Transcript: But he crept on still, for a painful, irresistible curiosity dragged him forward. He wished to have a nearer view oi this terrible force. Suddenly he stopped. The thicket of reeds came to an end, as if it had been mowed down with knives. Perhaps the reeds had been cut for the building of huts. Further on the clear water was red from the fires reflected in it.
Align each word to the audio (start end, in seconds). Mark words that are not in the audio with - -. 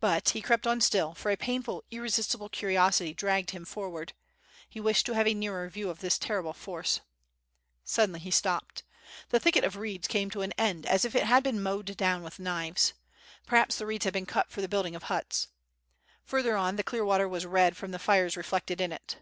But 0.00 0.30
he 0.30 0.40
crept 0.40 0.66
on 0.66 0.80
still, 0.80 1.12
for 1.12 1.30
a 1.30 1.36
painful, 1.36 1.84
irresistible 1.90 2.48
curiosity 2.48 3.12
dragged 3.12 3.50
him 3.50 3.66
forward. 3.66 4.14
He 4.70 4.80
wished 4.80 5.04
to 5.04 5.12
have 5.12 5.26
a 5.28 5.34
nearer 5.34 5.68
view 5.68 5.90
oi 5.90 5.92
this 5.92 6.16
terrible 6.16 6.54
force. 6.54 7.02
Suddenly 7.84 8.20
he 8.20 8.30
stopped. 8.30 8.84
The 9.28 9.38
thicket 9.38 9.64
of 9.64 9.76
reeds 9.76 10.08
came 10.08 10.30
to 10.30 10.40
an 10.40 10.52
end, 10.56 10.86
as 10.86 11.04
if 11.04 11.14
it 11.14 11.24
had 11.24 11.42
been 11.42 11.62
mowed 11.62 11.94
down 11.98 12.22
with 12.22 12.38
knives. 12.38 12.94
Perhaps 13.46 13.76
the 13.76 13.84
reeds 13.84 14.06
had 14.06 14.14
been 14.14 14.24
cut 14.24 14.48
for 14.50 14.62
the 14.62 14.66
building 14.66 14.96
of 14.96 15.02
huts. 15.02 15.48
Further 16.24 16.56
on 16.56 16.76
the 16.76 16.82
clear 16.82 17.04
water 17.04 17.28
was 17.28 17.44
red 17.44 17.76
from 17.76 17.90
the 17.90 17.98
fires 17.98 18.34
reflected 18.34 18.80
in 18.80 18.92
it. 18.92 19.18